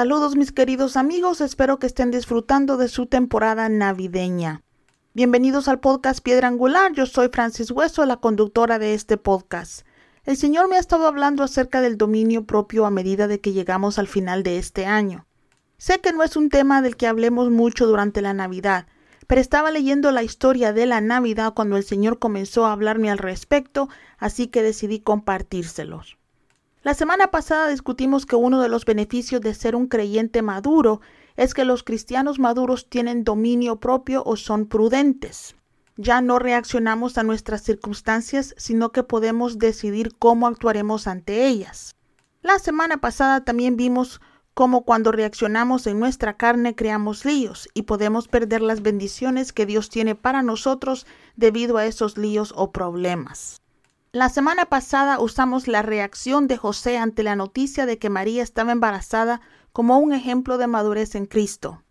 Saludos 0.00 0.34
mis 0.34 0.50
queridos 0.50 0.96
amigos, 0.96 1.42
espero 1.42 1.78
que 1.78 1.86
estén 1.86 2.10
disfrutando 2.10 2.78
de 2.78 2.88
su 2.88 3.04
temporada 3.04 3.68
navideña. 3.68 4.62
Bienvenidos 5.12 5.68
al 5.68 5.80
podcast 5.80 6.20
Piedra 6.22 6.48
Angular, 6.48 6.92
yo 6.94 7.04
soy 7.04 7.28
Francis 7.30 7.70
Hueso, 7.70 8.06
la 8.06 8.16
conductora 8.16 8.78
de 8.78 8.94
este 8.94 9.18
podcast. 9.18 9.84
El 10.30 10.36
Señor 10.36 10.68
me 10.68 10.76
ha 10.76 10.78
estado 10.78 11.08
hablando 11.08 11.42
acerca 11.42 11.80
del 11.80 11.98
dominio 11.98 12.44
propio 12.44 12.86
a 12.86 12.90
medida 12.90 13.26
de 13.26 13.40
que 13.40 13.52
llegamos 13.52 13.98
al 13.98 14.06
final 14.06 14.44
de 14.44 14.58
este 14.58 14.86
año. 14.86 15.26
Sé 15.76 15.98
que 15.98 16.12
no 16.12 16.22
es 16.22 16.36
un 16.36 16.50
tema 16.50 16.82
del 16.82 16.96
que 16.96 17.08
hablemos 17.08 17.50
mucho 17.50 17.84
durante 17.84 18.22
la 18.22 18.32
Navidad, 18.32 18.86
pero 19.26 19.40
estaba 19.40 19.72
leyendo 19.72 20.12
la 20.12 20.22
historia 20.22 20.72
de 20.72 20.86
la 20.86 21.00
Navidad 21.00 21.52
cuando 21.52 21.76
el 21.76 21.82
Señor 21.82 22.20
comenzó 22.20 22.64
a 22.64 22.72
hablarme 22.72 23.10
al 23.10 23.18
respecto, 23.18 23.88
así 24.18 24.46
que 24.46 24.62
decidí 24.62 25.00
compartírselos. 25.00 26.16
La 26.84 26.94
semana 26.94 27.32
pasada 27.32 27.66
discutimos 27.66 28.24
que 28.24 28.36
uno 28.36 28.62
de 28.62 28.68
los 28.68 28.84
beneficios 28.84 29.40
de 29.40 29.52
ser 29.52 29.74
un 29.74 29.88
creyente 29.88 30.42
maduro 30.42 31.00
es 31.36 31.54
que 31.54 31.64
los 31.64 31.82
cristianos 31.82 32.38
maduros 32.38 32.88
tienen 32.88 33.24
dominio 33.24 33.80
propio 33.80 34.22
o 34.24 34.36
son 34.36 34.66
prudentes. 34.66 35.56
Ya 36.02 36.22
no 36.22 36.38
reaccionamos 36.38 37.18
a 37.18 37.22
nuestras 37.22 37.60
circunstancias, 37.60 38.54
sino 38.56 38.90
que 38.90 39.02
podemos 39.02 39.58
decidir 39.58 40.16
cómo 40.18 40.46
actuaremos 40.46 41.06
ante 41.06 41.46
ellas. 41.46 41.94
La 42.40 42.58
semana 42.58 43.02
pasada 43.02 43.44
también 43.44 43.76
vimos 43.76 44.22
cómo 44.54 44.86
cuando 44.86 45.12
reaccionamos 45.12 45.86
en 45.86 46.00
nuestra 46.00 46.38
carne 46.38 46.74
creamos 46.74 47.26
líos 47.26 47.68
y 47.74 47.82
podemos 47.82 48.28
perder 48.28 48.62
las 48.62 48.80
bendiciones 48.80 49.52
que 49.52 49.66
Dios 49.66 49.90
tiene 49.90 50.14
para 50.14 50.42
nosotros 50.42 51.06
debido 51.36 51.76
a 51.76 51.84
esos 51.84 52.16
líos 52.16 52.54
o 52.56 52.72
problemas. 52.72 53.60
La 54.10 54.30
semana 54.30 54.64
pasada 54.64 55.20
usamos 55.20 55.68
la 55.68 55.82
reacción 55.82 56.48
de 56.48 56.56
José 56.56 56.96
ante 56.96 57.22
la 57.22 57.36
noticia 57.36 57.84
de 57.84 57.98
que 57.98 58.08
María 58.08 58.42
estaba 58.42 58.72
embarazada 58.72 59.42
como 59.74 59.98
un 59.98 60.14
ejemplo 60.14 60.56
de 60.56 60.66
madurez 60.66 61.14
en 61.14 61.26
Cristo. 61.26 61.82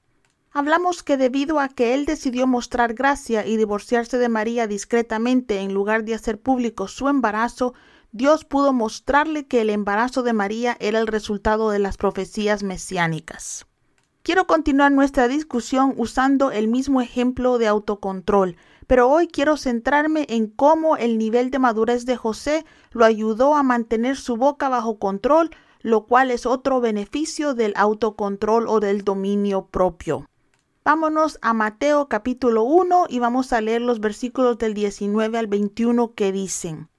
Hablamos 0.60 1.04
que 1.04 1.16
debido 1.16 1.62
a 1.62 1.70
que 1.70 1.94
él 1.94 2.06
decidió 2.06 2.46
mostrar 2.46 2.94
gracia 2.94 3.48
y 3.48 3.56
divorciarse 3.56 4.18
de 4.18 4.28
María 4.28 4.68
discretamente 4.68 5.62
en 5.62 5.74
lugar 5.74 6.04
de 6.04 6.16
hacer 6.16 6.38
público 6.38 6.90
su 6.90 7.08
embarazo, 7.08 7.74
Dios 8.12 8.44
pudo 8.44 8.74
mostrarle 8.74 9.48
que 9.48 9.62
el 9.62 9.70
embarazo 9.70 10.22
de 10.22 10.34
María 10.34 10.76
era 10.82 11.00
el 11.00 11.08
resultado 11.08 11.70
de 11.70 11.80
las 11.80 11.96
profecías 11.96 12.62
mesiánicas. 12.62 13.68
Quiero 14.22 14.48
continuar 14.48 14.92
nuestra 14.92 15.30
discusión 15.30 15.94
usando 15.96 16.52
el 16.52 16.68
mismo 16.68 17.00
ejemplo 17.00 17.58
de 17.58 17.68
autocontrol, 17.68 18.58
pero 18.86 19.08
hoy 19.08 19.30
quiero 19.30 19.56
centrarme 19.56 20.26
en 20.28 20.48
cómo 20.48 20.98
el 20.98 21.18
nivel 21.18 21.52
de 21.52 21.60
madurez 21.60 22.06
de 22.06 22.18
José 22.18 22.66
lo 22.92 23.06
ayudó 23.06 23.56
a 23.56 23.64
mantener 23.64 24.18
su 24.18 24.36
boca 24.36 24.68
bajo 24.68 25.00
control, 25.00 25.52
lo 25.80 26.06
cual 26.06 26.32
es 26.32 26.46
otro 26.46 26.82
beneficio 26.82 27.54
del 27.54 27.72
autocontrol 27.78 28.68
o 28.68 28.82
del 28.82 29.06
dominio 29.06 29.66
propio. 29.68 30.29
Vámonos 30.92 31.38
a 31.44 31.54
Mateo 31.54 32.08
capítulo 32.10 32.64
1 32.64 33.06
y 33.10 33.20
vamos 33.20 33.54
a 33.54 33.62
leer 33.62 33.80
los 33.80 34.00
versículos 34.00 34.58
del 34.58 34.74
19 34.74 35.38
al 35.38 35.46
21 35.46 36.16
que 36.16 36.32
dicen, 36.32 36.90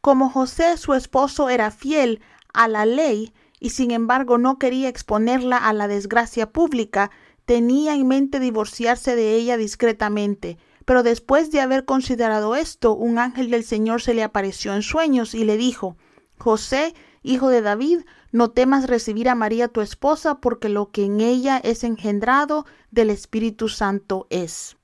Como 0.00 0.30
José 0.30 0.76
su 0.76 0.94
esposo 0.94 1.48
era 1.48 1.72
fiel 1.72 2.20
a 2.54 2.68
la 2.68 2.86
ley 2.86 3.34
y 3.58 3.70
sin 3.70 3.90
embargo 3.90 4.38
no 4.38 4.60
quería 4.60 4.88
exponerla 4.88 5.56
a 5.56 5.72
la 5.72 5.88
desgracia 5.88 6.52
pública, 6.52 7.10
tenía 7.44 7.96
en 7.96 8.06
mente 8.06 8.38
divorciarse 8.38 9.16
de 9.16 9.34
ella 9.34 9.56
discretamente, 9.56 10.56
pero 10.84 11.02
después 11.02 11.50
de 11.50 11.62
haber 11.62 11.84
considerado 11.84 12.54
esto, 12.54 12.94
un 12.94 13.18
ángel 13.18 13.50
del 13.50 13.64
Señor 13.64 14.02
se 14.02 14.14
le 14.14 14.22
apareció 14.22 14.72
en 14.72 14.82
sueños 14.82 15.34
y 15.34 15.42
le 15.42 15.56
dijo, 15.56 15.96
José, 16.38 16.94
hijo 17.24 17.48
de 17.48 17.60
David, 17.60 18.02
no 18.32 18.50
temas 18.50 18.88
recibir 18.88 19.28
a 19.28 19.34
María 19.34 19.68
tu 19.68 19.82
esposa, 19.82 20.40
porque 20.40 20.68
lo 20.68 20.90
que 20.90 21.04
en 21.04 21.20
ella 21.20 21.58
es 21.58 21.84
engendrado 21.84 22.66
del 22.90 23.10
Espíritu 23.10 23.68
Santo 23.68 24.26
es. 24.30 24.76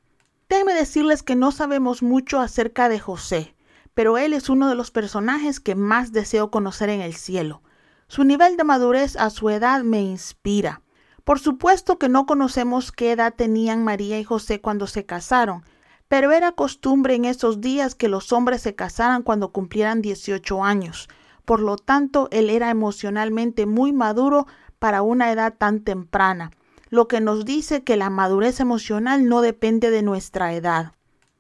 Déjenme 0.49 0.75
decirles 0.75 1.23
que 1.23 1.35
no 1.35 1.51
sabemos 1.51 2.03
mucho 2.03 2.41
acerca 2.41 2.89
de 2.89 3.01
José, 3.01 3.55
pero 3.95 4.19
él 4.19 4.35
es 4.35 4.49
uno 4.49 4.69
de 4.69 4.75
los 4.75 4.91
personajes 4.91 5.61
que 5.61 5.75
más 5.75 6.13
deseo 6.13 6.51
conocer 6.51 6.91
en 6.91 7.01
el 7.01 7.15
cielo. 7.15 7.63
Su 8.07 8.25
nivel 8.25 8.57
de 8.57 8.65
madurez 8.65 9.17
a 9.17 9.31
su 9.31 9.51
edad 9.51 9.83
me 9.83 10.01
inspira. 10.01 10.83
Por 11.25 11.39
supuesto 11.39 11.99
que 11.99 12.09
no 12.09 12.25
conocemos 12.25 12.93
qué 12.93 13.13
edad 13.13 13.35
tenían 13.35 13.85
María 13.85 14.19
y 14.19 14.25
José 14.25 14.61
cuando 14.61 14.87
se 14.87 15.05
casaron, 15.05 15.63
pero 16.09 16.33
era 16.33 16.53
costumbre 16.53 17.15
en 17.15 17.27
esos 17.27 17.61
días 17.61 17.95
que 17.95 18.09
los 18.09 18.33
hombres 18.33 18.63
se 18.63 18.75
casaran 18.75 19.23
cuando 19.23 19.53
cumplieran 19.53 20.01
18 20.01 20.65
años. 20.65 21.09
Por 21.49 21.61
lo 21.61 21.79
tanto, 21.79 22.29
él 22.31 22.51
era 22.51 22.69
emocionalmente 22.69 23.65
muy 23.65 23.95
maduro 23.95 24.47
para 24.79 25.01
una 25.01 25.33
edad 25.33 25.55
tan 25.57 25.81
temprana, 25.81 26.51
lo 26.91 27.09
que 27.09 27.23
nos 27.23 27.47
dice 27.47 27.83
que 27.85 27.97
la 27.97 28.11
madurez 28.11 28.61
emocional 28.61 29.27
no 29.27 29.41
depende 29.41 29.91
de 29.91 30.03
nuestra 30.03 30.53
edad. 30.53 30.93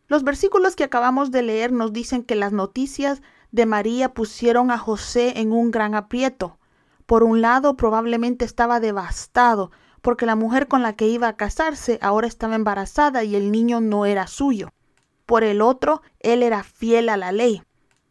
Los 0.06 0.24
versículos 0.24 0.76
que 0.76 0.84
acabamos 0.84 1.30
de 1.30 1.42
leer 1.42 1.72
nos 1.72 1.92
dicen 1.92 2.22
que 2.22 2.36
las 2.36 2.54
noticias 2.54 3.20
de 3.52 3.66
María 3.66 4.14
pusieron 4.14 4.70
a 4.70 4.78
José 4.78 5.40
en 5.40 5.52
un 5.52 5.70
gran 5.70 5.94
aprieto. 5.94 6.58
Por 7.04 7.22
un 7.22 7.42
lado, 7.42 7.76
probablemente 7.76 8.46
estaba 8.46 8.80
devastado 8.80 9.72
porque 10.00 10.24
la 10.24 10.36
mujer 10.36 10.68
con 10.68 10.80
la 10.80 10.94
que 10.94 11.06
iba 11.06 11.28
a 11.28 11.36
casarse 11.36 11.98
ahora 12.00 12.28
estaba 12.28 12.54
embarazada 12.54 13.24
y 13.24 13.36
el 13.36 13.52
niño 13.52 13.82
no 13.82 14.06
era 14.06 14.26
suyo. 14.26 14.70
Por 15.26 15.44
el 15.44 15.60
otro, 15.60 16.00
él 16.20 16.42
era 16.42 16.62
fiel 16.62 17.10
a 17.10 17.18
la 17.18 17.30
ley. 17.30 17.60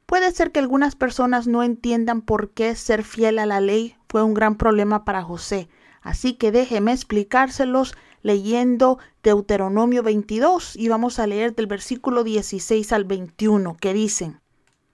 Puede 0.08 0.32
ser 0.32 0.54
que 0.54 0.60
algunas 0.60 0.96
personas 0.96 1.48
no 1.48 1.64
entiendan 1.64 2.22
por 2.22 2.52
qué 2.52 2.76
ser 2.76 3.04
fiel 3.04 3.40
a 3.40 3.46
la 3.46 3.60
ley 3.60 3.98
fue 4.08 4.24
un 4.24 4.34
gran 4.34 4.56
problema 4.56 5.04
para 5.04 5.22
José, 5.22 5.68
así 6.02 6.34
que 6.36 6.54
déjeme 6.54 6.94
explicárselos 6.94 7.94
leyendo 8.22 9.00
Deuteronomio 9.22 10.04
22 10.04 10.78
y 10.78 10.88
vamos 10.88 11.20
a 11.20 11.28
leer 11.28 11.56
del 11.56 11.68
versículo 11.68 12.24
16 12.24 12.94
al 12.94 13.04
21 13.04 13.76
que 13.76 13.94
dicen, 13.94 14.40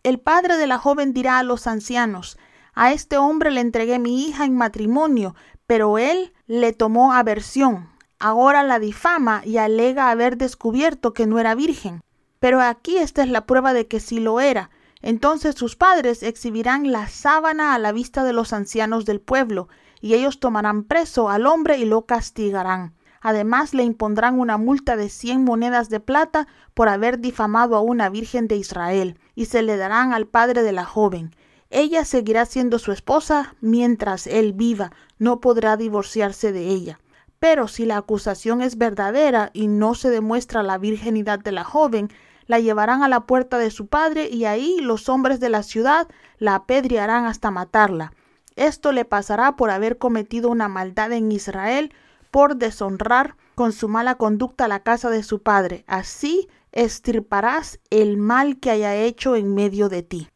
El 0.01 0.19
padre 0.19 0.57
de 0.57 0.65
la 0.65 0.79
joven 0.79 1.13
dirá 1.13 1.37
a 1.37 1.43
los 1.43 1.67
ancianos, 1.67 2.39
a 2.73 2.91
este 2.91 3.19
hombre 3.19 3.51
le 3.51 3.61
entregué 3.61 3.99
mi 3.99 4.25
hija 4.25 4.45
en 4.45 4.57
matrimonio, 4.57 5.35
pero 5.67 5.99
él 5.99 6.33
le 6.47 6.73
tomó 6.73 7.13
aversión. 7.13 7.87
Ahora 8.17 8.63
la 8.63 8.79
difama 8.79 9.43
y 9.45 9.57
alega 9.57 10.09
haber 10.09 10.37
descubierto 10.37 11.13
que 11.13 11.27
no 11.27 11.37
era 11.37 11.53
virgen. 11.53 12.01
Pero 12.39 12.61
aquí 12.61 12.97
esta 12.97 13.21
es 13.21 13.29
la 13.29 13.45
prueba 13.45 13.73
de 13.73 13.87
que 13.87 13.99
sí 13.99 14.19
lo 14.19 14.39
era. 14.39 14.71
Entonces 15.03 15.55
sus 15.55 15.75
padres 15.75 16.23
exhibirán 16.23 16.91
la 16.91 17.09
sábana 17.09 17.75
a 17.75 17.79
la 17.79 17.91
vista 17.91 18.23
de 18.23 18.31
los 18.31 18.53
ancianos 18.53 19.05
del 19.05 19.19
pueblo, 19.19 19.67
y 19.99 20.13
ellos 20.15 20.39
tomarán 20.39 20.85
preso 20.85 21.29
al 21.29 21.45
hombre 21.45 21.77
y 21.77 21.85
lo 21.85 22.05
castigarán. 22.05 22.95
Además 23.19 23.73
le 23.73 23.83
impondrán 23.83 24.39
una 24.39 24.57
multa 24.57 24.95
de 24.95 25.09
cien 25.09 25.43
monedas 25.43 25.89
de 25.89 25.99
plata 25.99 26.47
por 26.73 26.87
haber 26.87 27.19
difamado 27.19 27.75
a 27.75 27.81
una 27.81 28.09
virgen 28.09 28.47
de 28.47 28.55
Israel, 28.55 29.19
y 29.35 29.45
se 29.45 29.61
le 29.61 29.75
darán 29.75 30.13
al 30.13 30.25
padre 30.25 30.63
de 30.63 30.71
la 30.71 30.85
joven. 30.85 31.35
Ella 31.69 32.05
seguirá 32.05 32.45
siendo 32.45 32.79
su 32.79 32.93
esposa 32.93 33.55
mientras 33.59 34.25
él 34.25 34.53
viva, 34.53 34.91
no 35.19 35.41
podrá 35.41 35.75
divorciarse 35.75 36.53
de 36.53 36.67
ella. 36.69 36.99
Pero 37.39 37.67
si 37.67 37.85
la 37.85 37.97
acusación 37.97 38.61
es 38.61 38.77
verdadera 38.77 39.49
y 39.51 39.67
no 39.67 39.95
se 39.95 40.09
demuestra 40.09 40.63
la 40.63 40.77
virginidad 40.77 41.39
de 41.39 41.51
la 41.51 41.65
joven, 41.65 42.09
la 42.47 42.59
llevarán 42.59 43.03
a 43.03 43.07
la 43.07 43.21
puerta 43.21 43.57
de 43.57 43.71
su 43.71 43.87
padre 43.87 44.29
y 44.29 44.45
ahí 44.45 44.79
los 44.81 45.09
hombres 45.09 45.39
de 45.39 45.49
la 45.49 45.63
ciudad 45.63 46.07
la 46.37 46.55
apedrearán 46.55 47.25
hasta 47.25 47.51
matarla. 47.51 48.13
Esto 48.55 48.91
le 48.91 49.05
pasará 49.05 49.55
por 49.55 49.69
haber 49.71 49.97
cometido 49.97 50.49
una 50.49 50.67
maldad 50.67 51.11
en 51.11 51.31
Israel, 51.31 51.93
por 52.31 52.55
deshonrar 52.55 53.35
con 53.55 53.71
su 53.71 53.87
mala 53.87 54.15
conducta 54.15 54.67
la 54.67 54.81
casa 54.81 55.09
de 55.09 55.23
su 55.23 55.41
padre. 55.41 55.83
Así 55.87 56.47
estirparás 56.71 57.79
el 57.89 58.17
mal 58.17 58.59
que 58.59 58.71
haya 58.71 58.95
hecho 58.95 59.35
en 59.35 59.53
medio 59.53 59.89
de 59.89 60.03
ti. 60.03 60.29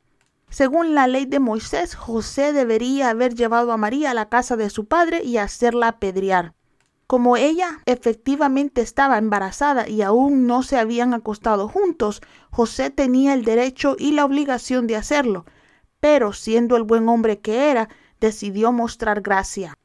Según 0.50 0.96
la 0.96 1.08
ley 1.08 1.26
de 1.26 1.40
Moisés, 1.40 1.96
José 1.96 2.54
debería 2.54 3.10
haber 3.10 3.36
llevado 3.36 3.72
a 3.72 3.78
María 3.78 4.12
a 4.12 4.14
la 4.14 4.30
casa 4.30 4.56
de 4.56 4.70
su 4.70 4.86
padre 4.86 5.24
y 5.24 5.38
hacerla 5.38 5.90
apedrear. 5.90 6.54
Como 7.08 7.38
ella 7.38 7.80
efectivamente 7.86 8.82
estaba 8.82 9.18
embarazada 9.18 9.88
y 9.88 10.02
aún 10.02 10.46
no 10.46 10.62
se 10.62 10.78
habían 10.78 11.14
acostado 11.14 11.70
juntos, 11.70 12.22
José 12.52 12.90
tenía 12.90 13.34
el 13.34 13.46
derecho 13.46 13.96
y 13.98 14.12
la 14.12 14.26
obligación 14.26 14.88
de 14.88 14.98
hacerlo, 14.98 15.46
pero 16.02 16.34
siendo 16.34 16.76
el 16.76 16.84
buen 16.84 17.08
hombre 17.08 17.40
que 17.40 17.72
era, 17.72 17.88
decidió 18.20 18.74
mostrar 18.74 19.22
gracia. 19.22 19.78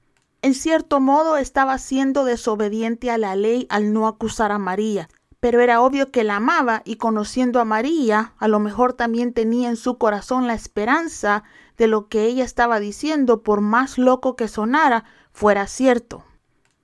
En 0.43 0.55
cierto 0.55 0.99
modo 0.99 1.37
estaba 1.37 1.79
siendo 1.79 2.25
desobediente 2.25 3.09
a 3.13 3.19
la 3.19 3.37
ley 3.37 3.69
al 3.71 3.93
no 3.93 4.09
acusar 4.09 4.51
a 4.51 4.59
María, 4.59 5.09
pero 5.39 5.61
era 5.61 5.81
obvio 5.81 6.11
que 6.11 6.25
la 6.25 6.37
amaba 6.37 6.83
y 6.85 6.97
conociendo 6.97 7.61
a 7.61 7.65
María, 7.65 8.35
a 8.39 8.49
lo 8.49 8.59
mejor 8.59 8.95
también 8.95 9.33
tenía 9.33 9.69
en 9.69 9.77
su 9.77 9.97
corazón 9.97 10.49
la 10.49 10.55
esperanza 10.55 11.45
de 11.77 11.87
lo 11.87 12.09
que 12.09 12.25
ella 12.25 12.43
estaba 12.43 12.81
diciendo, 12.81 13.45
por 13.45 13.61
más 13.61 13.97
loco 13.97 14.35
que 14.35 14.49
sonara, 14.49 15.05
fuera 15.31 15.69
cierto. 15.69 16.25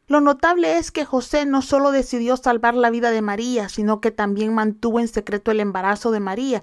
Lo 0.09 0.23
notable 0.23 0.79
es 0.79 0.91
que 0.91 1.05
José 1.05 1.45
no 1.45 1.61
solo 1.61 1.91
decidió 1.91 2.39
salvar 2.39 2.75
la 2.75 2.89
vida 2.89 3.11
de 3.11 3.21
María, 3.21 3.69
sino 3.69 4.01
que 4.01 4.11
también 4.11 4.55
mantuvo 4.55 5.01
en 5.01 5.09
secreto 5.09 5.51
el 5.51 5.61
embarazo 5.61 6.11
de 6.11 6.19
María, 6.19 6.63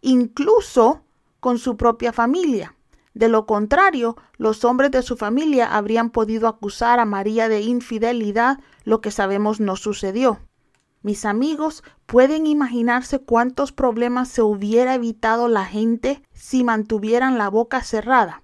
incluso 0.00 1.04
con 1.38 1.58
su 1.58 1.76
propia 1.76 2.12
familia. 2.12 2.74
De 3.14 3.28
lo 3.28 3.46
contrario, 3.46 4.16
los 4.36 4.64
hombres 4.64 4.90
de 4.90 5.02
su 5.02 5.16
familia 5.16 5.76
habrían 5.76 6.10
podido 6.10 6.48
acusar 6.48 6.98
a 6.98 7.04
María 7.04 7.48
de 7.48 7.60
infidelidad, 7.60 8.58
lo 8.82 9.00
que 9.00 9.12
sabemos 9.12 9.60
no 9.60 9.76
sucedió. 9.76 10.40
Mis 11.02 11.24
amigos, 11.24 11.84
¿pueden 12.06 12.48
imaginarse 12.48 13.20
cuántos 13.20 13.70
problemas 13.70 14.28
se 14.28 14.42
hubiera 14.42 14.96
evitado 14.96 15.46
la 15.46 15.66
gente 15.66 16.20
si 16.32 16.64
mantuvieran 16.64 17.38
la 17.38 17.48
boca 17.48 17.84
cerrada? 17.84 18.42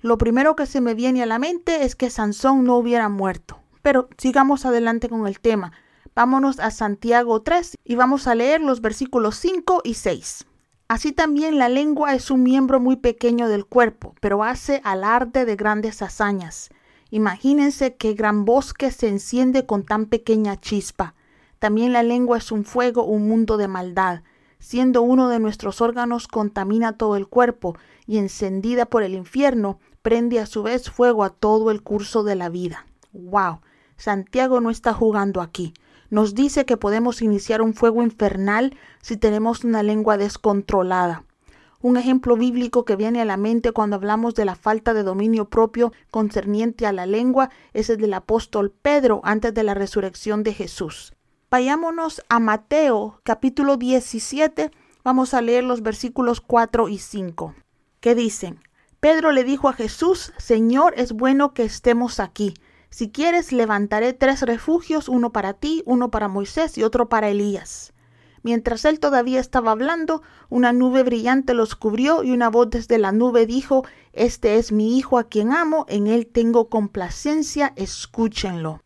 Lo 0.00 0.18
primero 0.18 0.56
que 0.56 0.66
se 0.66 0.80
me 0.80 0.94
viene 0.94 1.22
a 1.22 1.26
la 1.26 1.38
mente 1.38 1.84
es 1.84 1.94
que 1.94 2.10
Sansón 2.10 2.64
no 2.64 2.76
hubiera 2.76 3.08
muerto. 3.08 3.60
Pero 3.88 4.10
sigamos 4.18 4.66
adelante 4.66 5.08
con 5.08 5.26
el 5.26 5.40
tema. 5.40 5.72
Vámonos 6.14 6.60
a 6.60 6.70
Santiago 6.70 7.40
3 7.40 7.78
y 7.84 7.94
vamos 7.94 8.26
a 8.26 8.34
leer 8.34 8.60
los 8.60 8.82
versículos 8.82 9.36
5 9.36 9.80
y 9.82 9.94
6. 9.94 10.44
Así 10.88 11.12
también 11.12 11.58
la 11.58 11.70
lengua 11.70 12.14
es 12.14 12.30
un 12.30 12.42
miembro 12.42 12.80
muy 12.80 12.96
pequeño 12.96 13.48
del 13.48 13.64
cuerpo, 13.64 14.14
pero 14.20 14.44
hace 14.44 14.82
alarde 14.84 15.46
de 15.46 15.56
grandes 15.56 16.02
hazañas. 16.02 16.68
Imagínense 17.08 17.96
qué 17.96 18.12
gran 18.12 18.44
bosque 18.44 18.90
se 18.90 19.08
enciende 19.08 19.64
con 19.64 19.84
tan 19.86 20.04
pequeña 20.04 20.60
chispa. 20.60 21.14
También 21.58 21.94
la 21.94 22.02
lengua 22.02 22.36
es 22.36 22.52
un 22.52 22.66
fuego, 22.66 23.04
un 23.04 23.26
mundo 23.26 23.56
de 23.56 23.68
maldad. 23.68 24.20
Siendo 24.58 25.00
uno 25.00 25.30
de 25.30 25.38
nuestros 25.38 25.80
órganos, 25.80 26.28
contamina 26.28 26.98
todo 26.98 27.16
el 27.16 27.26
cuerpo 27.26 27.74
y 28.06 28.18
encendida 28.18 28.84
por 28.84 29.02
el 29.02 29.14
infierno, 29.14 29.78
prende 30.02 30.40
a 30.40 30.44
su 30.44 30.62
vez 30.62 30.90
fuego 30.90 31.24
a 31.24 31.30
todo 31.30 31.70
el 31.70 31.82
curso 31.82 32.22
de 32.22 32.34
la 32.34 32.50
vida. 32.50 32.84
¡Wow! 33.12 33.60
Santiago 33.98 34.62
no 34.62 34.70
está 34.70 34.94
jugando 34.94 35.42
aquí 35.42 35.74
nos 36.10 36.34
dice 36.34 36.64
que 36.64 36.76
podemos 36.76 37.20
iniciar 37.22 37.60
un 37.60 37.74
fuego 37.74 38.02
infernal 38.02 38.76
si 39.02 39.16
tenemos 39.16 39.64
una 39.64 39.82
lengua 39.82 40.16
descontrolada. 40.16 41.24
Un 41.80 41.96
ejemplo 41.96 42.36
bíblico 42.36 42.84
que 42.84 42.96
viene 42.96 43.20
a 43.20 43.24
la 43.24 43.36
mente 43.36 43.72
cuando 43.72 43.96
hablamos 43.96 44.34
de 44.34 44.44
la 44.44 44.56
falta 44.56 44.94
de 44.94 45.04
dominio 45.04 45.48
propio 45.48 45.92
concerniente 46.10 46.86
a 46.86 46.92
la 46.92 47.06
lengua 47.06 47.50
es 47.72 47.88
el 47.88 47.98
del 47.98 48.14
apóstol 48.14 48.72
Pedro 48.72 49.20
antes 49.22 49.54
de 49.54 49.62
la 49.62 49.74
resurrección 49.74 50.42
de 50.42 50.54
Jesús. 50.54 51.14
Vayámonos 51.50 52.22
a 52.28 52.40
Mateo 52.40 53.20
capítulo 53.22 53.76
17, 53.76 54.70
vamos 55.04 55.34
a 55.34 55.40
leer 55.40 55.64
los 55.64 55.82
versículos 55.82 56.40
4 56.40 56.88
y 56.88 56.98
5, 56.98 57.54
que 58.00 58.14
dicen, 58.14 58.60
Pedro 58.98 59.30
le 59.30 59.44
dijo 59.44 59.68
a 59.68 59.72
Jesús, 59.72 60.32
Señor, 60.36 60.94
es 60.96 61.12
bueno 61.12 61.54
que 61.54 61.62
estemos 61.62 62.18
aquí. 62.18 62.54
Si 62.90 63.10
quieres, 63.10 63.52
levantaré 63.52 64.12
tres 64.12 64.42
refugios, 64.42 65.08
uno 65.08 65.32
para 65.32 65.54
ti, 65.54 65.82
uno 65.86 66.10
para 66.10 66.28
Moisés 66.28 66.78
y 66.78 66.82
otro 66.82 67.08
para 67.08 67.28
Elías. 67.28 67.92
Mientras 68.42 68.84
él 68.84 69.00
todavía 69.00 69.40
estaba 69.40 69.72
hablando, 69.72 70.22
una 70.48 70.72
nube 70.72 71.02
brillante 71.02 71.54
los 71.54 71.74
cubrió 71.74 72.22
y 72.22 72.30
una 72.30 72.48
voz 72.48 72.70
desde 72.70 72.98
la 72.98 73.12
nube 73.12 73.46
dijo, 73.46 73.84
Este 74.12 74.56
es 74.56 74.72
mi 74.72 74.96
Hijo 74.96 75.18
a 75.18 75.24
quien 75.24 75.52
amo, 75.52 75.84
en 75.88 76.06
él 76.06 76.26
tengo 76.26 76.68
complacencia, 76.68 77.72
escúchenlo. 77.76 78.82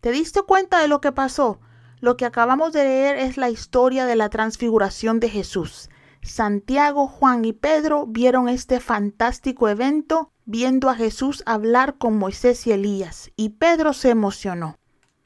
¿Te 0.00 0.10
diste 0.10 0.42
cuenta 0.42 0.80
de 0.80 0.88
lo 0.88 1.00
que 1.00 1.12
pasó? 1.12 1.60
Lo 2.00 2.16
que 2.16 2.24
acabamos 2.24 2.72
de 2.72 2.84
leer 2.84 3.16
es 3.16 3.36
la 3.36 3.50
historia 3.50 4.06
de 4.06 4.14
la 4.14 4.28
transfiguración 4.28 5.20
de 5.20 5.30
Jesús. 5.30 5.90
Santiago, 6.22 7.08
Juan 7.08 7.44
y 7.44 7.52
Pedro 7.52 8.06
vieron 8.06 8.48
este 8.48 8.80
fantástico 8.80 9.68
evento 9.68 10.32
viendo 10.48 10.88
a 10.88 10.94
Jesús 10.94 11.42
hablar 11.44 11.98
con 11.98 12.16
Moisés 12.16 12.66
y 12.66 12.72
Elías, 12.72 13.30
y 13.36 13.50
Pedro 13.50 13.92
se 13.92 14.08
emocionó. 14.08 14.78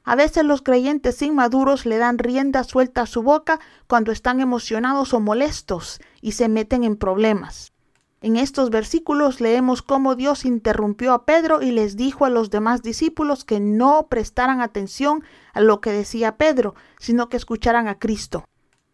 A 0.03 0.17
veces 0.17 0.43
los 0.43 0.61
creyentes 0.61 1.21
inmaduros 1.21 1.85
le 1.85 1.97
dan 1.97 2.17
rienda 2.17 2.65
suelta 2.65 3.03
a 3.03 3.05
su 3.05 3.23
boca 3.23 3.61
cuando 3.87 4.11
están 4.11 4.41
emocionados 4.41 5.13
o 5.13 5.21
molestos 5.21 6.01
y 6.19 6.33
se 6.33 6.49
meten 6.49 6.83
en 6.83 6.97
problemas. 6.97 7.71
En 8.19 8.35
estos 8.35 8.69
versículos 8.69 9.39
leemos 9.39 9.81
cómo 9.81 10.15
Dios 10.15 10.43
interrumpió 10.43 11.13
a 11.13 11.25
Pedro 11.25 11.61
y 11.61 11.71
les 11.71 11.95
dijo 11.95 12.25
a 12.25 12.29
los 12.29 12.49
demás 12.49 12.81
discípulos 12.81 13.45
que 13.45 13.61
no 13.61 14.07
prestaran 14.09 14.59
atención 14.59 15.23
a 15.53 15.61
lo 15.61 15.79
que 15.79 15.93
decía 15.93 16.35
Pedro, 16.35 16.75
sino 16.99 17.29
que 17.29 17.37
escucharan 17.37 17.87
a 17.87 17.97
Cristo. 17.97 18.43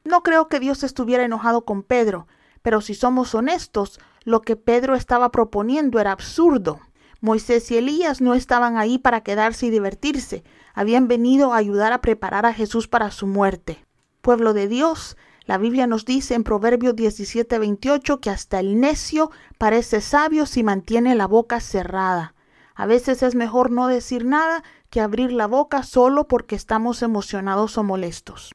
No 0.03 0.21
creo 0.21 0.47
que 0.47 0.59
Dios 0.59 0.83
estuviera 0.83 1.23
enojado 1.23 1.65
con 1.65 1.81
Pedro, 1.81 2.27
pero 2.61 2.81
si 2.81 2.93
somos 2.93 3.35
honestos, 3.35 3.99
lo 4.23 4.41
que 4.41 4.55
Pedro 4.55 4.95
estaba 4.95 5.31
proponiendo 5.31 5.99
era 5.99 6.11
absurdo. 6.11 6.79
Moisés 7.21 7.69
y 7.71 7.77
Elías 7.77 8.21
no 8.21 8.33
estaban 8.33 8.77
ahí 8.77 8.97
para 8.97 9.21
quedarse 9.21 9.65
y 9.65 9.69
divertirse, 9.69 10.43
habían 10.73 11.07
venido 11.07 11.53
a 11.53 11.57
ayudar 11.57 11.91
a 11.91 12.01
preparar 12.01 12.45
a 12.45 12.53
Jesús 12.53 12.87
para 12.87 13.11
su 13.11 13.27
muerte. 13.27 13.85
Pueblo 14.21 14.53
de 14.53 14.67
Dios, 14.67 15.17
la 15.45 15.57
Biblia 15.57 15.87
nos 15.87 16.05
dice 16.05 16.35
en 16.35 16.43
Proverbios 16.43 16.95
17:28 16.95 18.19
que 18.21 18.29
hasta 18.29 18.59
el 18.59 18.79
necio 18.79 19.31
parece 19.57 19.99
sabio 19.99 20.45
si 20.45 20.63
mantiene 20.63 21.15
la 21.15 21.27
boca 21.27 21.59
cerrada. 21.59 22.35
A 22.75 22.85
veces 22.85 23.23
es 23.23 23.35
mejor 23.35 23.71
no 23.71 23.87
decir 23.87 24.25
nada 24.25 24.63
que 24.89 25.01
abrir 25.01 25.31
la 25.31 25.47
boca 25.47 25.83
solo 25.83 26.27
porque 26.27 26.55
estamos 26.55 27.01
emocionados 27.01 27.77
o 27.77 27.83
molestos. 27.83 28.51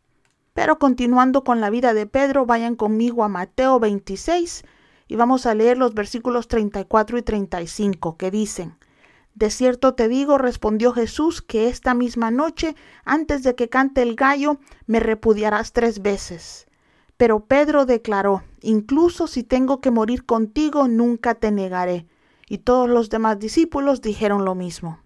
Pero 0.54 0.78
continuando 0.78 1.42
con 1.42 1.60
la 1.60 1.68
vida 1.68 1.92
de 1.94 2.06
Pedro, 2.06 2.46
vayan 2.46 2.76
conmigo 2.76 3.24
a 3.24 3.28
Mateo 3.28 3.80
26 3.80 4.64
y 5.08 5.16
vamos 5.16 5.46
a 5.46 5.54
leer 5.54 5.76
los 5.76 5.94
versículos 5.94 6.46
34 6.48 7.18
y 7.18 7.22
35 7.22 8.16
que 8.16 8.30
dicen, 8.30 8.76
De 9.34 9.50
cierto 9.50 9.94
te 9.94 10.08
digo, 10.08 10.38
respondió 10.38 10.92
Jesús, 10.92 11.42
que 11.42 11.68
esta 11.68 11.92
misma 11.92 12.30
noche, 12.30 12.76
antes 13.04 13.42
de 13.42 13.56
que 13.56 13.68
cante 13.68 14.02
el 14.02 14.14
gallo, 14.14 14.58
me 14.86 15.00
repudiarás 15.00 15.72
tres 15.72 16.00
veces. 16.00 16.66
Pero 17.16 17.46
Pedro 17.46 17.84
declaró, 17.84 18.44
Incluso 18.62 19.26
si 19.26 19.42
tengo 19.42 19.80
que 19.80 19.90
morir 19.90 20.24
contigo, 20.24 20.86
nunca 20.86 21.34
te 21.34 21.50
negaré. 21.50 22.06
Y 22.48 22.58
todos 22.58 22.88
los 22.88 23.10
demás 23.10 23.40
discípulos 23.40 24.00
dijeron 24.00 24.44
lo 24.44 24.54
mismo. 24.54 25.00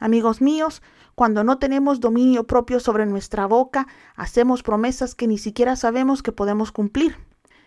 Amigos 0.00 0.40
míos, 0.40 0.82
cuando 1.14 1.44
no 1.44 1.58
tenemos 1.58 2.00
dominio 2.00 2.44
propio 2.44 2.80
sobre 2.80 3.06
nuestra 3.06 3.46
boca, 3.46 3.86
hacemos 4.16 4.62
promesas 4.62 5.14
que 5.14 5.26
ni 5.26 5.38
siquiera 5.38 5.76
sabemos 5.76 6.22
que 6.22 6.32
podemos 6.32 6.72
cumplir. 6.72 7.16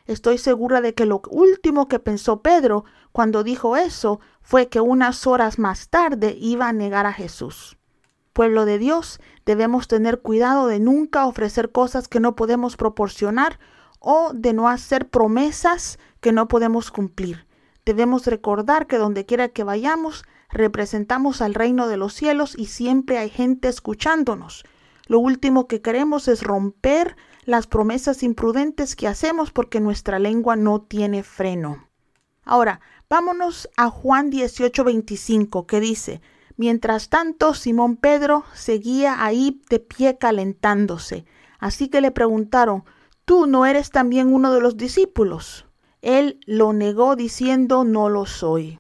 Estoy 0.06 0.38
segura 0.38 0.82
de 0.82 0.94
que 0.94 1.06
lo 1.06 1.22
último 1.30 1.88
que 1.88 2.00
pensó 2.00 2.42
Pedro 2.42 2.86
cuando 3.12 3.44
dijo 3.44 3.76
eso 3.76 4.20
fue 4.42 4.70
que 4.70 4.80
unas 4.80 5.28
horas 5.28 5.60
más 5.60 5.90
tarde 5.90 6.38
iba 6.40 6.68
a 6.68 6.74
negar 6.74 7.06
a 7.06 7.14
Jesús. 7.14 7.78
Pueblo 8.32 8.66
de 8.66 8.78
Dios, 8.78 9.20
debemos 9.46 9.88
tener 9.88 10.22
cuidado 10.22 10.68
de 10.68 10.80
nunca 10.80 11.26
ofrecer 11.26 11.72
cosas 11.72 12.08
que 12.08 12.20
no 12.20 12.36
podemos 12.36 12.78
proporcionar 12.78 13.60
o 14.00 14.32
de 14.34 14.54
no 14.54 14.70
hacer 14.70 15.10
promesas 15.10 16.00
que 16.22 16.32
no 16.32 16.48
podemos 16.48 16.92
cumplir. 16.92 17.48
Debemos 17.86 18.28
recordar 18.28 18.88
que 18.88 18.98
donde 18.98 19.26
quiera 19.26 19.50
que 19.50 19.64
vayamos, 19.64 20.24
representamos 20.50 21.42
al 21.42 21.54
reino 21.54 21.88
de 21.88 21.98
los 21.98 22.14
cielos 22.14 22.56
y 22.58 22.66
siempre 22.66 23.18
hay 23.18 23.30
gente 23.30 23.68
escuchándonos. 23.68 24.64
Lo 25.08 25.20
último 25.20 25.68
que 25.68 25.82
queremos 25.82 26.28
es 26.28 26.44
romper 26.44 27.16
las 27.46 27.68
promesas 27.68 28.24
imprudentes 28.24 28.96
que 28.96 29.08
hacemos 29.08 29.52
porque 29.52 29.80
nuestra 29.80 30.20
lengua 30.20 30.56
no 30.56 30.82
tiene 30.82 31.24
freno. 31.24 31.88
Ahora, 32.44 32.82
vámonos 33.10 33.70
a 33.78 33.90
Juan 33.90 34.32
18:25 34.32 35.66
que 35.66 35.80
dice, 35.80 36.22
Mientras 36.58 37.10
tanto, 37.10 37.54
Simón 37.54 37.98
Pedro 37.98 38.44
seguía 38.54 39.24
ahí 39.24 39.62
de 39.70 39.80
pie 39.80 40.18
calentándose. 40.18 41.26
Así 41.60 41.88
que 41.88 42.02
le 42.02 42.10
preguntaron, 42.10 42.84
¿tú 43.26 43.46
no 43.46 43.68
eres 43.68 43.92
también 43.92 44.34
uno 44.34 44.52
de 44.52 44.60
los 44.60 44.76
discípulos? 44.76 45.68
Él 46.02 46.40
lo 46.48 46.74
negó 46.74 47.16
diciendo, 47.16 47.84
no 47.84 48.10
lo 48.10 48.26
soy. 48.26 48.80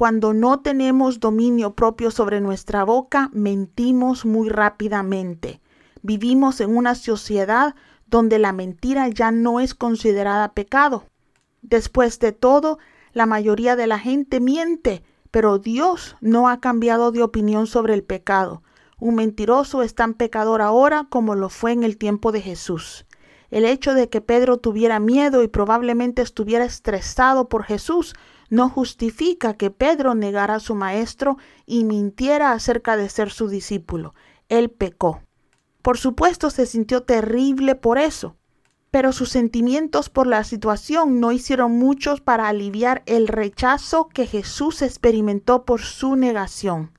Cuando 0.00 0.32
no 0.32 0.60
tenemos 0.60 1.20
dominio 1.20 1.74
propio 1.74 2.10
sobre 2.10 2.40
nuestra 2.40 2.84
boca, 2.84 3.28
mentimos 3.34 4.24
muy 4.24 4.48
rápidamente. 4.48 5.60
Vivimos 6.00 6.62
en 6.62 6.74
una 6.74 6.94
sociedad 6.94 7.74
donde 8.06 8.38
la 8.38 8.54
mentira 8.54 9.08
ya 9.08 9.30
no 9.30 9.60
es 9.60 9.74
considerada 9.74 10.54
pecado. 10.54 11.04
Después 11.60 12.18
de 12.18 12.32
todo, 12.32 12.78
la 13.12 13.26
mayoría 13.26 13.76
de 13.76 13.86
la 13.86 13.98
gente 13.98 14.40
miente, 14.40 15.02
pero 15.30 15.58
Dios 15.58 16.16
no 16.22 16.48
ha 16.48 16.60
cambiado 16.60 17.12
de 17.12 17.22
opinión 17.22 17.66
sobre 17.66 17.92
el 17.92 18.02
pecado. 18.02 18.62
Un 18.98 19.16
mentiroso 19.16 19.82
es 19.82 19.94
tan 19.94 20.14
pecador 20.14 20.62
ahora 20.62 21.08
como 21.10 21.34
lo 21.34 21.50
fue 21.50 21.72
en 21.72 21.82
el 21.82 21.98
tiempo 21.98 22.32
de 22.32 22.40
Jesús. 22.40 23.04
El 23.50 23.66
hecho 23.66 23.92
de 23.92 24.08
que 24.08 24.22
Pedro 24.22 24.56
tuviera 24.56 24.98
miedo 24.98 25.42
y 25.42 25.48
probablemente 25.48 26.22
estuviera 26.22 26.64
estresado 26.64 27.50
por 27.50 27.64
Jesús 27.64 28.14
no 28.50 28.68
justifica 28.68 29.54
que 29.54 29.70
Pedro 29.70 30.14
negara 30.14 30.56
a 30.56 30.60
su 30.60 30.74
maestro 30.74 31.38
y 31.64 31.84
mintiera 31.84 32.52
acerca 32.52 32.96
de 32.96 33.08
ser 33.08 33.30
su 33.30 33.48
discípulo. 33.48 34.14
Él 34.48 34.70
pecó. 34.70 35.22
Por 35.80 35.96
supuesto 35.96 36.50
se 36.50 36.66
sintió 36.66 37.04
terrible 37.04 37.74
por 37.74 37.96
eso. 37.96 38.36
pero 38.90 39.12
sus 39.12 39.28
sentimientos 39.28 40.08
por 40.08 40.26
la 40.26 40.42
situación 40.42 41.20
no 41.20 41.30
hicieron 41.30 41.78
muchos 41.78 42.20
para 42.20 42.48
aliviar 42.48 43.02
el 43.06 43.28
rechazo 43.28 44.08
que 44.08 44.26
Jesús 44.26 44.82
experimentó 44.82 45.64
por 45.64 45.80
su 45.80 46.16
negación. 46.16 46.92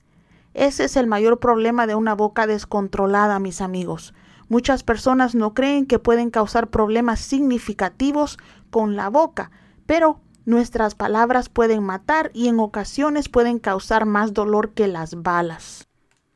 Ese 0.53 0.86
es 0.86 0.96
el 0.96 1.08
mayor 1.08 1.39
problema 1.39 1.88
de 1.88 1.96
una 1.96 2.15
boca 2.15 2.48
descontrolada, 2.48 3.39
mis 3.39 3.62
amigos. 3.62 4.13
Muchas 4.48 4.84
personas 4.84 5.36
no 5.36 5.53
creen 5.53 5.86
que 5.86 6.00
pueden 6.00 6.29
causar 6.29 6.70
problemas 6.70 7.20
significativos 7.20 8.38
con 8.70 8.96
la 8.96 9.10
boca, 9.10 9.51
pero 9.86 10.22
nuestras 10.46 10.96
palabras 10.96 11.50
pueden 11.50 11.84
matar 11.84 12.32
y 12.34 12.48
en 12.48 12.60
ocasiones 12.60 13.30
pueden 13.30 13.60
causar 13.60 14.06
más 14.06 14.34
dolor 14.34 14.74
que 14.74 14.88
las 14.88 15.22
balas. 15.22 15.88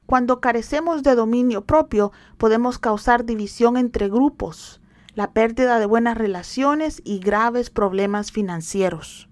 Cuando 0.05 0.39
carecemos 0.39 1.01
de 1.01 1.15
dominio 1.15 1.65
propio, 1.65 2.11
podemos 2.37 2.77
causar 2.77 3.25
división 3.25 3.75
entre 3.77 4.07
grupos, 4.07 4.79
la 5.15 5.31
pérdida 5.31 5.79
de 5.79 5.87
buenas 5.87 6.17
relaciones 6.17 7.01
y 7.03 7.19
graves 7.19 7.69
problemas 7.71 8.31
financieros. 8.31 9.29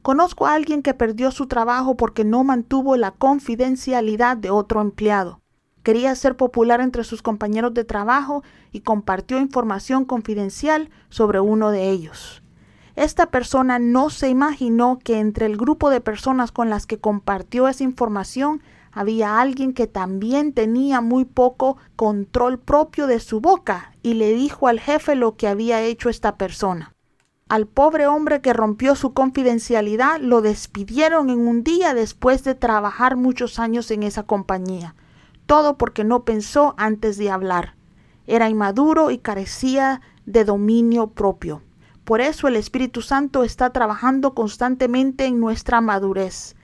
Conozco 0.00 0.46
a 0.46 0.54
alguien 0.54 0.82
que 0.82 0.94
perdió 0.94 1.30
su 1.30 1.46
trabajo 1.46 1.96
porque 1.96 2.24
no 2.24 2.44
mantuvo 2.44 2.96
la 2.96 3.10
confidencialidad 3.10 4.36
de 4.36 4.50
otro 4.50 4.80
empleado. 4.80 5.40
Quería 5.82 6.14
ser 6.14 6.36
popular 6.36 6.80
entre 6.80 7.04
sus 7.04 7.20
compañeros 7.20 7.74
de 7.74 7.84
trabajo 7.84 8.42
y 8.72 8.80
compartió 8.80 9.38
información 9.38 10.06
confidencial 10.06 10.88
sobre 11.10 11.40
uno 11.40 11.70
de 11.70 11.90
ellos. 11.90 12.43
Esta 12.96 13.26
persona 13.26 13.80
no 13.80 14.08
se 14.08 14.28
imaginó 14.28 15.00
que 15.02 15.18
entre 15.18 15.46
el 15.46 15.56
grupo 15.56 15.90
de 15.90 16.00
personas 16.00 16.52
con 16.52 16.70
las 16.70 16.86
que 16.86 16.98
compartió 16.98 17.66
esa 17.66 17.82
información 17.82 18.62
había 18.92 19.40
alguien 19.40 19.72
que 19.72 19.88
también 19.88 20.52
tenía 20.52 21.00
muy 21.00 21.24
poco 21.24 21.76
control 21.96 22.60
propio 22.60 23.08
de 23.08 23.18
su 23.18 23.40
boca 23.40 23.92
y 24.02 24.14
le 24.14 24.32
dijo 24.32 24.68
al 24.68 24.78
jefe 24.78 25.16
lo 25.16 25.36
que 25.36 25.48
había 25.48 25.82
hecho 25.82 26.08
esta 26.08 26.36
persona. 26.36 26.94
Al 27.48 27.66
pobre 27.66 28.06
hombre 28.06 28.40
que 28.40 28.52
rompió 28.52 28.94
su 28.94 29.12
confidencialidad 29.12 30.20
lo 30.20 30.40
despidieron 30.40 31.28
en 31.30 31.46
un 31.46 31.64
día 31.64 31.92
después 31.92 32.44
de 32.44 32.54
trabajar 32.54 33.16
muchos 33.16 33.58
años 33.58 33.90
en 33.90 34.04
esa 34.04 34.22
compañía. 34.22 34.94
Todo 35.46 35.76
porque 35.76 36.04
no 36.04 36.24
pensó 36.24 36.74
antes 36.78 37.18
de 37.18 37.30
hablar. 37.30 37.74
Era 38.26 38.48
inmaduro 38.48 39.10
y 39.10 39.18
carecía 39.18 40.00
de 40.24 40.44
dominio 40.44 41.08
propio. 41.08 41.60
Por 42.04 42.20
eso 42.20 42.48
el 42.48 42.56
Espíritu 42.56 43.00
Santo 43.00 43.44
está 43.44 43.70
trabajando 43.70 44.34
constantemente 44.34 45.24
en 45.24 45.40
nuestra 45.40 45.80
madurez. 45.80 46.54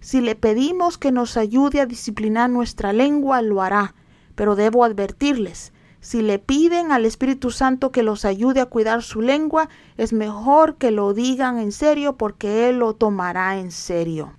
Si 0.00 0.20
le 0.20 0.34
pedimos 0.34 0.98
que 0.98 1.10
nos 1.12 1.36
ayude 1.36 1.80
a 1.80 1.86
disciplinar 1.86 2.50
nuestra 2.50 2.92
lengua, 2.92 3.42
lo 3.42 3.62
hará. 3.62 3.94
Pero 4.34 4.56
debo 4.56 4.84
advertirles, 4.84 5.72
si 6.00 6.22
le 6.22 6.38
piden 6.38 6.92
al 6.92 7.04
Espíritu 7.04 7.50
Santo 7.50 7.92
que 7.92 8.02
los 8.02 8.24
ayude 8.24 8.60
a 8.60 8.66
cuidar 8.66 9.02
su 9.02 9.20
lengua, 9.20 9.68
es 9.98 10.14
mejor 10.14 10.76
que 10.76 10.90
lo 10.90 11.12
digan 11.12 11.58
en 11.58 11.72
serio 11.72 12.16
porque 12.16 12.68
Él 12.68 12.78
lo 12.78 12.94
tomará 12.94 13.58
en 13.58 13.70
serio. 13.70 14.34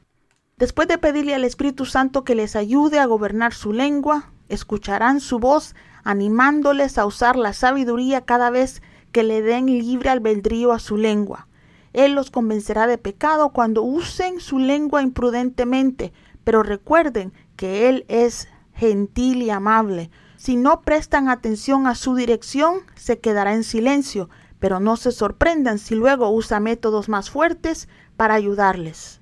Después 0.57 0.87
de 0.87 0.97
pedirle 0.97 1.35
al 1.35 1.43
Espíritu 1.43 1.85
Santo 1.85 2.23
que 2.23 2.35
les 2.35 2.55
ayude 2.55 2.99
a 2.99 3.05
gobernar 3.05 3.53
su 3.53 3.73
lengua, 3.73 4.31
escucharán 4.49 5.19
su 5.19 5.39
voz 5.39 5.75
animándoles 6.03 6.97
a 6.97 7.05
usar 7.05 7.35
la 7.35 7.53
sabiduría 7.53 8.21
cada 8.21 8.49
vez 8.49 8.81
que 9.11 9.23
le 9.23 9.41
den 9.41 9.65
libre 9.65 10.09
albedrío 10.09 10.71
a 10.71 10.79
su 10.79 10.97
lengua. 10.97 11.47
Él 11.93 12.13
los 12.13 12.31
convencerá 12.31 12.87
de 12.87 12.97
pecado 12.97 13.49
cuando 13.49 13.83
usen 13.83 14.39
su 14.39 14.59
lengua 14.59 15.01
imprudentemente, 15.01 16.13
pero 16.43 16.63
recuerden 16.63 17.33
que 17.55 17.89
Él 17.89 18.05
es 18.07 18.47
gentil 18.73 19.41
y 19.41 19.49
amable. 19.49 20.09
Si 20.37 20.55
no 20.55 20.81
prestan 20.81 21.29
atención 21.29 21.85
a 21.85 21.95
su 21.95 22.15
dirección, 22.15 22.79
se 22.95 23.19
quedará 23.19 23.53
en 23.53 23.63
silencio, 23.63 24.29
pero 24.59 24.79
no 24.79 24.95
se 24.95 25.11
sorprendan 25.11 25.79
si 25.79 25.95
luego 25.95 26.29
usa 26.29 26.59
métodos 26.59 27.09
más 27.09 27.29
fuertes 27.29 27.89
para 28.15 28.35
ayudarles. 28.35 29.21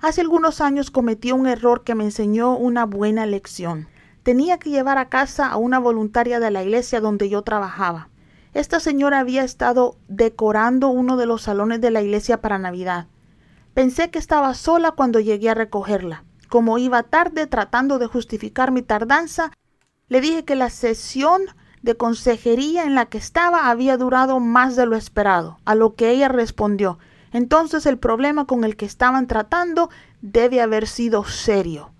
Hace 0.00 0.20
algunos 0.20 0.60
años 0.60 0.90
cometí 0.90 1.32
un 1.32 1.46
error 1.46 1.82
que 1.82 1.94
me 1.94 2.04
enseñó 2.04 2.56
una 2.56 2.84
buena 2.84 3.26
lección. 3.26 3.88
Tenía 4.22 4.58
que 4.58 4.70
llevar 4.70 4.98
a 4.98 5.08
casa 5.08 5.48
a 5.48 5.56
una 5.56 5.78
voluntaria 5.78 6.38
de 6.40 6.50
la 6.50 6.62
iglesia 6.62 7.00
donde 7.00 7.28
yo 7.28 7.42
trabajaba. 7.42 8.08
Esta 8.56 8.80
señora 8.80 9.18
había 9.18 9.44
estado 9.44 9.96
decorando 10.08 10.88
uno 10.88 11.18
de 11.18 11.26
los 11.26 11.42
salones 11.42 11.82
de 11.82 11.90
la 11.90 12.00
iglesia 12.00 12.40
para 12.40 12.58
Navidad. 12.58 13.06
Pensé 13.74 14.10
que 14.10 14.18
estaba 14.18 14.54
sola 14.54 14.92
cuando 14.92 15.20
llegué 15.20 15.50
a 15.50 15.54
recogerla. 15.54 16.24
Como 16.48 16.78
iba 16.78 17.02
tarde 17.02 17.46
tratando 17.46 17.98
de 17.98 18.06
justificar 18.06 18.72
mi 18.72 18.80
tardanza, 18.80 19.52
le 20.08 20.22
dije 20.22 20.44
que 20.44 20.54
la 20.54 20.70
sesión 20.70 21.42
de 21.82 21.98
consejería 21.98 22.84
en 22.84 22.94
la 22.94 23.06
que 23.06 23.18
estaba 23.18 23.68
había 23.68 23.98
durado 23.98 24.40
más 24.40 24.74
de 24.74 24.86
lo 24.86 24.96
esperado, 24.96 25.58
a 25.66 25.74
lo 25.74 25.94
que 25.94 26.10
ella 26.10 26.28
respondió 26.28 26.98
entonces 27.32 27.84
el 27.84 27.98
problema 27.98 28.46
con 28.46 28.64
el 28.64 28.76
que 28.76 28.86
estaban 28.86 29.26
tratando 29.26 29.90
debe 30.22 30.62
haber 30.62 30.86
sido 30.86 31.24
serio. 31.24 31.90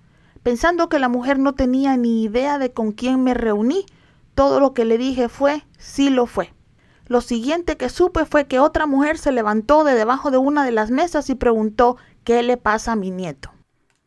Pensando 0.43 0.89
que 0.89 0.99
la 0.99 1.11
mujer 1.11 1.39
no 1.39 1.55
tenía 1.55 1.97
ni 1.99 2.23
idea 2.23 2.59
de 2.59 2.73
con 2.73 2.93
quién 2.93 3.23
me 3.23 3.35
reuní, 3.35 3.85
todo 4.37 4.61
lo 4.61 4.75
que 4.75 4.85
le 4.85 4.99
dije 4.99 5.31
fue, 5.31 5.65
sí 5.79 6.11
lo 6.11 6.27
fue. 6.27 6.53
Lo 7.07 7.23
siguiente 7.23 7.79
que 7.79 7.89
supe 7.89 8.27
fue 8.27 8.47
que 8.47 8.61
otra 8.61 8.87
mujer 8.87 9.17
se 9.17 9.33
levantó 9.33 9.83
de 9.83 9.95
debajo 9.95 10.31
de 10.31 10.37
una 10.37 10.63
de 10.65 10.73
las 10.73 10.91
mesas 10.91 11.31
y 11.31 11.35
preguntó 11.35 11.97
qué 12.23 12.43
le 12.43 12.59
pasa 12.59 12.93
a 12.93 12.97
mi 12.97 13.11
nieto. 13.11 13.51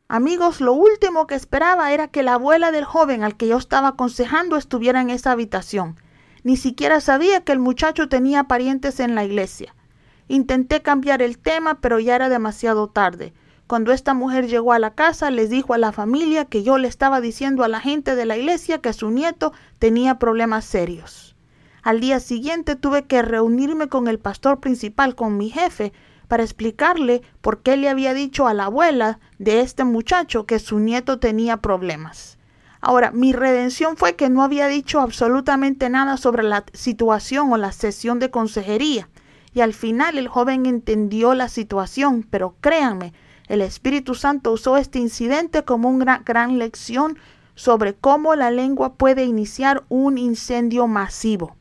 Amigos, 0.07 0.61
lo 0.61 0.73
último 0.73 1.25
que 1.25 1.33
esperaba 1.33 1.91
era 1.93 2.09
que 2.09 2.21
la 2.21 2.35
abuela 2.35 2.71
del 2.71 2.85
joven 2.85 3.23
al 3.23 3.37
que 3.37 3.47
yo 3.47 3.57
estaba 3.57 3.89
aconsejando 3.89 4.55
estuviera 4.55 5.01
en 5.01 5.09
esa 5.09 5.31
habitación. 5.31 5.99
Ni 6.43 6.57
siquiera 6.57 7.01
sabía 7.01 7.43
que 7.43 7.51
el 7.51 7.59
muchacho 7.59 8.07
tenía 8.07 8.43
parientes 8.43 8.99
en 8.99 9.15
la 9.15 9.25
iglesia. 9.25 9.75
Intenté 10.27 10.83
cambiar 10.83 11.23
el 11.23 11.39
tema, 11.39 11.81
pero 11.81 11.99
ya 11.99 12.15
era 12.15 12.29
demasiado 12.29 12.87
tarde. 12.87 13.33
Cuando 13.69 13.91
esta 13.91 14.15
mujer 14.15 14.47
llegó 14.47 14.73
a 14.73 14.79
la 14.79 14.95
casa, 14.95 15.29
les 15.29 15.51
dijo 15.51 15.75
a 15.75 15.77
la 15.77 15.91
familia 15.91 16.45
que 16.45 16.63
yo 16.63 16.79
le 16.79 16.87
estaba 16.87 17.21
diciendo 17.21 17.63
a 17.63 17.67
la 17.67 17.79
gente 17.79 18.15
de 18.15 18.25
la 18.25 18.35
iglesia 18.35 18.81
que 18.81 18.93
su 18.93 19.11
nieto 19.11 19.53
tenía 19.77 20.17
problemas 20.17 20.65
serios. 20.65 21.35
Al 21.83 21.99
día 21.99 22.19
siguiente 22.19 22.75
tuve 22.75 23.05
que 23.05 23.21
reunirme 23.21 23.87
con 23.87 24.07
el 24.07 24.17
pastor 24.17 24.59
principal, 24.59 25.13
con 25.13 25.37
mi 25.37 25.51
jefe, 25.51 25.93
para 26.27 26.41
explicarle 26.41 27.21
por 27.41 27.61
qué 27.61 27.77
le 27.77 27.89
había 27.89 28.15
dicho 28.15 28.47
a 28.47 28.55
la 28.55 28.65
abuela 28.65 29.19
de 29.37 29.59
este 29.59 29.83
muchacho 29.83 30.47
que 30.47 30.57
su 30.57 30.79
nieto 30.79 31.19
tenía 31.19 31.57
problemas. 31.57 32.39
Ahora, 32.81 33.11
mi 33.11 33.33
redención 33.33 33.97
fue 33.97 34.15
que 34.15 34.31
no 34.31 34.41
había 34.41 34.65
dicho 34.65 34.99
absolutamente 34.99 35.91
nada 35.91 36.17
sobre 36.17 36.41
la 36.41 36.63
situación 36.73 37.53
o 37.53 37.57
la 37.57 37.71
sesión 37.71 38.17
de 38.17 38.31
consejería. 38.31 39.09
Y 39.53 39.61
al 39.61 39.75
final 39.75 40.17
el 40.17 40.27
joven 40.27 40.65
entendió 40.65 41.35
la 41.35 41.49
situación, 41.49 42.25
pero 42.27 42.55
créanme, 42.61 43.13
el 43.49 43.61
Espíritu 43.61 44.15
Santo 44.15 44.51
usó 44.51 44.77
este 44.77 44.99
incidente 44.99 45.65
como 45.65 45.89
una 45.89 46.19
gran 46.19 46.59
lección 46.59 47.17
sobre 47.55 47.95
cómo 47.95 48.35
la 48.35 48.51
lengua 48.51 48.93
puede 48.93 49.25
iniciar 49.25 49.83
un 49.89 50.17
incendio 50.17 50.87
masivo. 50.87 51.57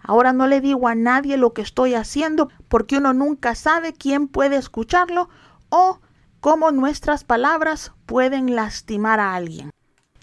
Ahora 0.00 0.32
no 0.32 0.46
le 0.46 0.60
digo 0.60 0.88
a 0.88 0.94
nadie 0.94 1.36
lo 1.36 1.52
que 1.52 1.62
estoy 1.62 1.94
haciendo 1.94 2.48
porque 2.68 2.96
uno 2.96 3.12
nunca 3.12 3.54
sabe 3.54 3.92
quién 3.92 4.28
puede 4.28 4.56
escucharlo 4.56 5.28
o 5.68 5.98
cómo 6.40 6.70
nuestras 6.70 7.24
palabras 7.24 7.92
pueden 8.06 8.54
lastimar 8.54 9.20
a 9.20 9.34
alguien. 9.34 9.70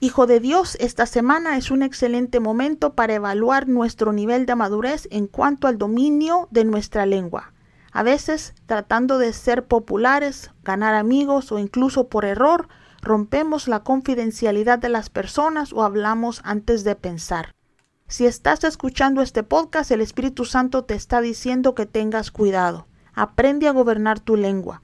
Hijo 0.01 0.25
de 0.25 0.39
Dios, 0.39 0.77
esta 0.79 1.05
semana 1.05 1.57
es 1.57 1.69
un 1.69 1.83
excelente 1.83 2.39
momento 2.39 2.93
para 2.93 3.15
evaluar 3.15 3.67
nuestro 3.67 4.13
nivel 4.13 4.45
de 4.45 4.55
madurez 4.55 5.07
en 5.11 5.27
cuanto 5.27 5.67
al 5.67 5.77
dominio 5.77 6.47
de 6.51 6.63
nuestra 6.63 7.05
lengua. 7.05 7.51
A 7.91 8.03
veces, 8.03 8.53
tratando 8.65 9.17
de 9.17 9.34
ser 9.34 9.65
populares, 9.65 10.51
ganar 10.63 10.96
amigos 10.96 11.51
o 11.51 11.60
incluso 11.60 12.08
por 12.08 12.25
error, 12.25 12.67
rompemos 13.01 13.67
la 13.67 13.84
confidencialidad 13.84 14.79
de 14.79 14.89
las 14.89 15.10
personas 15.10 15.74
o 15.74 15.84
hablamos 15.84 16.41
antes 16.43 16.84
de 16.84 16.96
pensar. 16.96 17.55
Si 18.08 18.25
estás 18.25 18.63
escuchando 18.63 19.22
este 19.22 19.43
podcast, 19.43 19.91
el 19.91 20.01
Espíritu 20.01 20.46
Santo 20.46 20.84
te 20.84 20.96
está 20.96 21.22
diciendo 21.22 21.75
que 21.75 21.86
tengas 21.86 22.31
cuidado. 22.31 22.88
Aprende 23.13 23.67
a 23.67 23.72
gobernar 23.72 24.19
tu 24.19 24.36
lengua. 24.36 24.81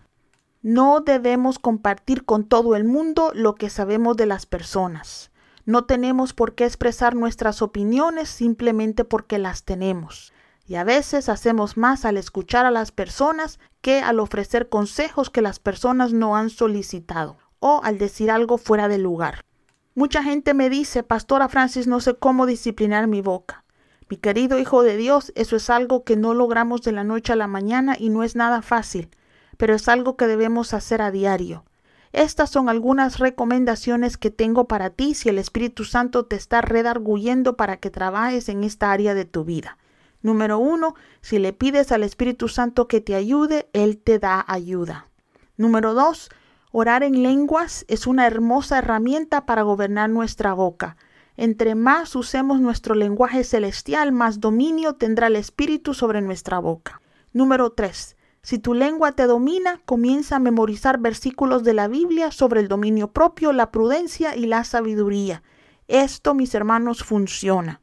No 0.61 1.01
debemos 1.01 1.59
compartir 1.59 2.25
con 2.25 2.43
todo 2.43 2.75
el 2.75 2.85
mundo 2.85 3.31
lo 3.33 3.55
que 3.55 3.69
sabemos 3.69 4.17
de 4.17 4.25
las 4.25 4.45
personas. 4.45 5.31
No 5.65 5.85
tenemos 5.85 6.33
por 6.33 6.53
qué 6.53 6.65
expresar 6.65 7.15
nuestras 7.15 7.61
opiniones 7.61 8.29
simplemente 8.29 9.05
porque 9.05 9.39
las 9.39 9.63
tenemos. 9.63 10.31
Y 10.67 10.75
a 10.75 10.83
veces 10.83 11.29
hacemos 11.29 11.77
más 11.77 12.05
al 12.05 12.17
escuchar 12.17 12.65
a 12.65 12.71
las 12.71 12.91
personas 12.91 13.59
que 13.81 13.99
al 14.01 14.19
ofrecer 14.19 14.67
consejos 14.67 15.29
que 15.29 15.41
las 15.41 15.59
personas 15.59 16.11
no 16.11 16.35
han 16.35 16.49
solicitado 16.49 17.37
o 17.59 17.81
al 17.83 17.97
decir 17.97 18.31
algo 18.31 18.57
fuera 18.57 18.87
de 18.87 18.97
lugar. 18.97 19.45
Mucha 19.93 20.23
gente 20.23 20.53
me 20.53 20.69
dice, 20.69 21.03
Pastora 21.03 21.47
Francis, 21.49 21.87
no 21.87 21.99
sé 21.99 22.15
cómo 22.15 22.45
disciplinar 22.45 23.07
mi 23.07 23.21
boca. 23.21 23.63
Mi 24.09 24.17
querido 24.17 24.59
Hijo 24.59 24.83
de 24.83 24.97
Dios, 24.97 25.31
eso 25.35 25.55
es 25.55 25.69
algo 25.69 26.03
que 26.03 26.15
no 26.15 26.33
logramos 26.33 26.81
de 26.81 26.91
la 26.91 27.03
noche 27.03 27.33
a 27.33 27.35
la 27.35 27.47
mañana 27.47 27.95
y 27.97 28.09
no 28.09 28.23
es 28.23 28.35
nada 28.35 28.61
fácil, 28.61 29.09
pero 29.57 29.73
es 29.73 29.87
algo 29.87 30.17
que 30.17 30.27
debemos 30.27 30.73
hacer 30.73 31.01
a 31.01 31.11
diario. 31.11 31.63
Estas 32.11 32.49
son 32.49 32.69
algunas 32.69 33.19
recomendaciones 33.19 34.17
que 34.17 34.31
tengo 34.31 34.67
para 34.67 34.89
ti 34.89 35.15
si 35.15 35.29
el 35.29 35.37
Espíritu 35.37 35.85
Santo 35.85 36.25
te 36.25 36.35
está 36.35 36.61
redarguyendo 36.61 37.55
para 37.55 37.77
que 37.77 37.89
trabajes 37.89 38.47
en 38.49 38.63
esta 38.63 38.91
área 38.91 39.13
de 39.13 39.25
tu 39.25 39.43
vida. 39.43 39.77
Número 40.25 40.57
uno, 40.57 40.95
si 41.21 41.37
le 41.37 41.53
pides 41.53 41.91
al 41.91 42.01
Espíritu 42.01 42.47
Santo 42.47 42.87
que 42.87 42.99
te 42.99 43.13
ayude, 43.13 43.69
Él 43.73 43.99
te 43.99 44.17
da 44.17 44.43
ayuda. 44.47 45.07
Número 45.55 45.93
dos, 45.93 46.31
orar 46.71 47.03
en 47.03 47.21
lenguas 47.21 47.85
es 47.89 48.07
una 48.07 48.25
hermosa 48.25 48.79
herramienta 48.79 49.45
para 49.45 49.61
gobernar 49.61 50.09
nuestra 50.09 50.55
boca. 50.55 50.97
Entre 51.37 51.75
más 51.75 52.15
usemos 52.15 52.59
nuestro 52.59 52.95
lenguaje 52.95 53.43
celestial, 53.43 54.11
más 54.13 54.39
dominio 54.39 54.95
tendrá 54.95 55.27
el 55.27 55.35
Espíritu 55.35 55.93
sobre 55.93 56.21
nuestra 56.21 56.57
boca. 56.57 57.01
Número 57.31 57.73
3. 57.73 58.17
Si 58.41 58.57
tu 58.57 58.73
lengua 58.73 59.11
te 59.11 59.27
domina, 59.27 59.79
comienza 59.85 60.37
a 60.37 60.39
memorizar 60.39 60.97
versículos 60.97 61.63
de 61.63 61.75
la 61.75 61.87
Biblia 61.87 62.31
sobre 62.31 62.61
el 62.61 62.67
dominio 62.67 63.11
propio, 63.11 63.53
la 63.53 63.69
prudencia 63.69 64.35
y 64.35 64.47
la 64.47 64.63
sabiduría. 64.63 65.43
Esto, 65.87 66.33
mis 66.33 66.55
hermanos, 66.55 67.03
funciona. 67.03 67.79